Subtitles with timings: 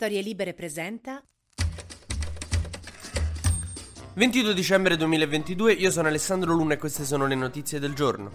[0.00, 1.20] Storie Libere presenta
[4.14, 8.30] 22 dicembre 2022, io sono Alessandro Luna e queste sono le notizie del giorno.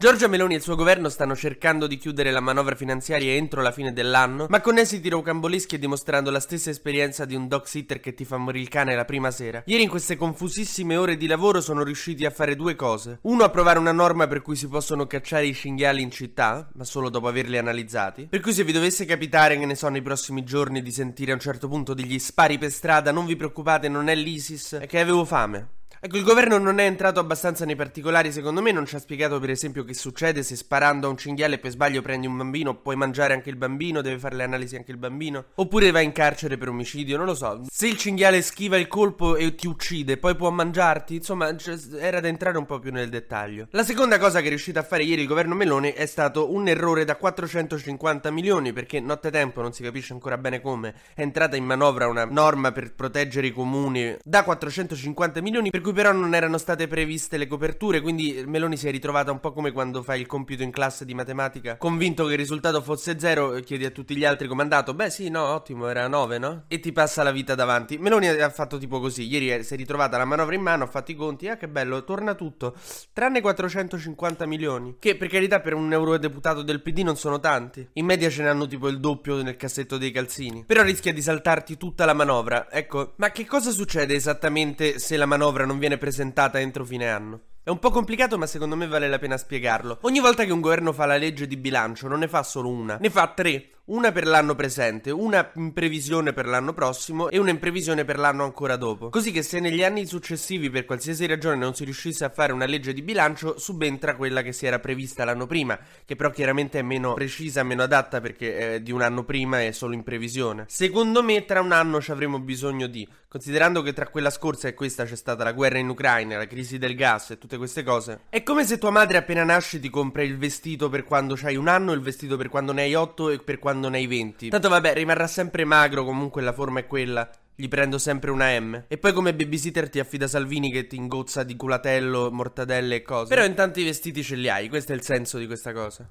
[0.00, 3.70] Giorgia Meloni e il suo governo stanno cercando di chiudere la manovra finanziaria entro la
[3.70, 8.00] fine dell'anno, ma con esiti rocamboleschi e dimostrando la stessa esperienza di un dog sitter
[8.00, 9.62] che ti fa morire il cane la prima sera.
[9.66, 13.18] Ieri in queste confusissime ore di lavoro sono riusciti a fare due cose.
[13.24, 17.10] Uno, approvare una norma per cui si possono cacciare i cinghiali in città, ma solo
[17.10, 18.28] dopo averli analizzati.
[18.30, 21.34] Per cui se vi dovesse capitare, che ne so, nei prossimi giorni di sentire a
[21.34, 24.98] un certo punto degli spari per strada, non vi preoccupate, non è l'ISIS, è che
[24.98, 25.79] avevo fame.
[26.02, 29.38] Ecco, il governo non è entrato abbastanza nei particolari, secondo me non ci ha spiegato
[29.38, 32.96] per esempio che succede se sparando a un cinghiale per sbaglio prendi un bambino, puoi
[32.96, 36.56] mangiare anche il bambino, deve fare le analisi anche il bambino, oppure vai in carcere
[36.56, 37.64] per omicidio, non lo so.
[37.70, 42.20] Se il cinghiale schiva il colpo e ti uccide, poi può mangiarti, insomma, cioè, era
[42.20, 43.68] da entrare un po' più nel dettaglio.
[43.72, 46.66] La seconda cosa che è riuscito a fare ieri il governo Meloni è stato un
[46.66, 51.64] errore da 450 milioni, perché nottetempo non si capisce ancora bene come, è entrata in
[51.66, 56.34] manovra una norma per proteggere i comuni da 450 milioni, per cui cui però non
[56.34, 60.20] erano state previste le coperture, quindi Meloni si è ritrovata un po' come quando fai
[60.20, 64.16] il compito in classe di matematica, convinto che il risultato fosse zero, chiedi a tutti
[64.16, 66.64] gli altri come è andato, beh sì, no, ottimo, era 9, no?
[66.68, 67.98] E ti passa la vita davanti.
[67.98, 71.10] Meloni ha fatto tipo così, ieri si è ritrovata la manovra in mano, ha fatto
[71.10, 72.76] i conti, ah che bello, torna tutto,
[73.12, 78.04] tranne 450 milioni, che per carità per un eurodeputato del PD non sono tanti, in
[78.04, 81.76] media ce ne hanno tipo il doppio nel cassetto dei calzini, però rischia di saltarti
[81.76, 86.60] tutta la manovra, ecco, ma che cosa succede esattamente se la manovra non viene presentata
[86.60, 87.40] entro fine anno.
[87.62, 89.98] È un po' complicato, ma secondo me vale la pena spiegarlo.
[90.02, 92.96] Ogni volta che un governo fa la legge di bilancio, non ne fa solo una,
[93.00, 93.70] ne fa tre.
[93.90, 98.20] Una per l'anno presente, una in previsione per l'anno prossimo e una in previsione per
[98.20, 99.08] l'anno ancora dopo.
[99.08, 102.66] Così che se negli anni successivi per qualsiasi ragione non si riuscisse a fare una
[102.66, 106.82] legge di bilancio, subentra quella che si era prevista l'anno prima, che però chiaramente è
[106.82, 110.66] meno precisa, meno adatta perché è di un anno prima è solo in previsione.
[110.68, 114.74] Secondo me tra un anno ci avremo bisogno di, considerando che tra quella scorsa e
[114.74, 118.20] questa c'è stata la guerra in Ucraina, la crisi del gas e tutte queste cose.
[118.28, 121.66] È come se tua madre appena nasce ti compra il vestito per quando hai un
[121.66, 124.48] anno, il vestito per quando ne hai otto e per quando quando ne hai 20.
[124.50, 127.28] Tanto vabbè, rimarrà sempre magro, comunque la forma è quella.
[127.54, 128.84] Gli prendo sempre una M.
[128.88, 133.34] E poi come babysitter ti affida Salvini che ti ingozza di culatello, mortadelle e cose.
[133.34, 136.08] Però intanto i vestiti ce li hai, questo è il senso di questa cosa.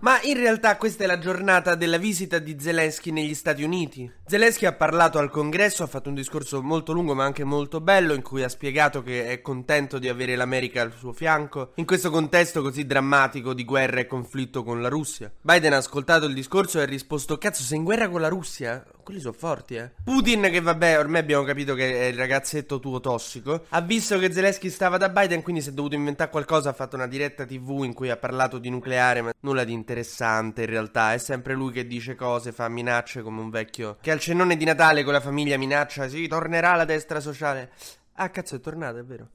[0.00, 4.10] Ma in realtà questa è la giornata della visita di Zelensky negli Stati Uniti.
[4.26, 8.14] Zelensky ha parlato al congresso, ha fatto un discorso molto lungo ma anche molto bello
[8.14, 12.10] in cui ha spiegato che è contento di avere l'America al suo fianco in questo
[12.10, 15.30] contesto così drammatico di guerra e conflitto con la Russia.
[15.38, 18.82] Biden ha ascoltato il discorso e ha risposto cazzo sei in guerra con la Russia?
[19.02, 19.90] Quelli sono forti eh.
[20.02, 24.32] Putin che vabbè ormai abbiamo capito che è il ragazzetto tuo tossico ha visto che
[24.32, 27.82] Zelensky stava da Biden quindi si è dovuto inventare qualcosa ha fatto una diretta tv
[27.84, 31.72] in cui ha parlato di nucleare ma nulla di interessante in realtà è sempre lui
[31.72, 35.20] che dice cose fa minacce come un vecchio che al cenone di Natale con la
[35.20, 37.70] famiglia minaccia, sì, tornerà la destra sociale.
[38.14, 39.28] Ah, cazzo, è tornata, è vero.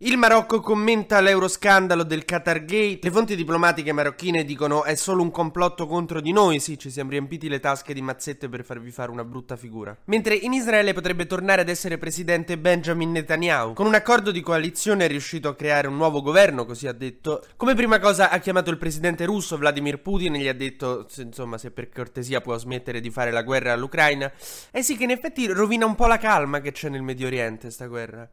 [0.00, 3.00] Il Marocco commenta l'euroscandalo del Qatar Gate.
[3.02, 6.60] Le fonti diplomatiche marocchine dicono è solo un complotto contro di noi.
[6.60, 9.96] Sì, ci siamo riempiti le tasche di mazzette per farvi fare una brutta figura.
[10.04, 13.72] Mentre in Israele potrebbe tornare ad essere presidente Benjamin Netanyahu.
[13.72, 17.44] Con un accordo di coalizione è riuscito a creare un nuovo governo, così ha detto.
[17.56, 21.58] Come prima cosa ha chiamato il presidente russo Vladimir Putin e gli ha detto, insomma,
[21.58, 24.30] se per cortesia può smettere di fare la guerra all'Ucraina.
[24.70, 27.72] Eh sì, che in effetti rovina un po' la calma che c'è nel Medio Oriente,
[27.72, 28.30] sta guerra.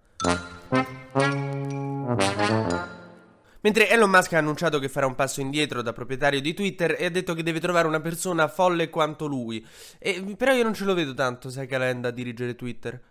[3.65, 7.05] Mentre Elon Musk ha annunciato che farà un passo indietro da proprietario di Twitter e
[7.05, 9.65] ha detto che deve trovare una persona folle quanto lui.
[9.97, 13.01] E, però io non ce lo vedo tanto, sai Calenda, a dirigere Twitter.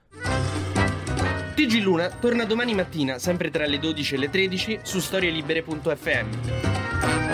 [1.54, 7.33] TG Luna torna domani mattina, sempre tra le 12 e le 13, su storielibere.fm.